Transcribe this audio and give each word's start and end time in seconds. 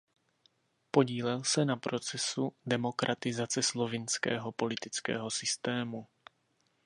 Podílel 0.91 1.43
se 1.43 1.65
na 1.65 1.75
procesu 1.75 2.51
demokratizace 2.65 3.63
slovinského 3.63 4.51
politického 4.51 5.31
systému. 5.31 6.07